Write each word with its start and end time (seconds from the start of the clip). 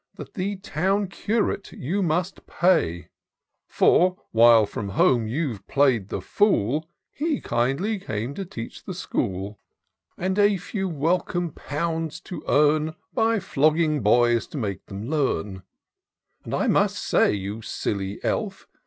That 0.15 0.33
the 0.33 0.55
Town 0.55 1.07
Curate 1.09 1.73
you 1.73 2.01
must 2.01 2.47
pay; 2.47 3.09
For, 3.67 4.17
while 4.31 4.65
from 4.65 4.89
home 4.89 5.27
you 5.27 5.59
play'd 5.67 6.09
the 6.09 6.21
fool. 6.21 6.89
He 7.11 7.39
kindly 7.39 7.99
came 7.99 8.33
to 8.33 8.43
teach 8.43 8.83
the 8.83 8.95
school; 8.95 9.59
And 10.17 10.39
a 10.39 10.57
few 10.57 10.89
w.elcome 10.91 11.51
pounds 11.53 12.19
to 12.21 12.43
earn, 12.49 12.95
By 13.13 13.39
flogging 13.39 14.01
boys 14.01 14.47
to 14.47 14.57
make 14.57 14.83
them 14.87 15.07
learn: 15.07 15.61
But 16.43 16.57
I 16.57 16.65
must 16.65 16.95
say, 16.97 17.33
you 17.33 17.61
silly 17.61 18.19
elf! 18.23 18.67